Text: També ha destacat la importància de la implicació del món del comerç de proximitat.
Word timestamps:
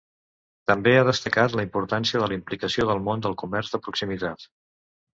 També 0.71 0.93
ha 0.99 1.03
destacat 1.07 1.59
la 1.59 1.67
importància 1.69 2.19
de 2.23 2.31
la 2.33 2.37
implicació 2.39 2.91
del 2.93 3.05
món 3.11 3.25
del 3.29 3.39
comerç 3.45 3.73
de 3.75 3.85
proximitat. 3.89 4.53